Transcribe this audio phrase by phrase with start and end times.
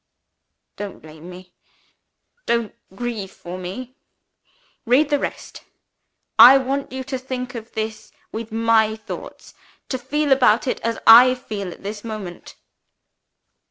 [0.77, 1.53] "Don't blame me;
[2.47, 3.93] don't grieve for me.
[4.83, 5.63] Read the rest.
[6.39, 9.53] I want you to think of this with my thoughts
[9.89, 12.55] to feel about it as I feel at this moment.